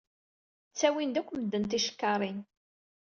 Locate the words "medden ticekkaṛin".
1.33-2.39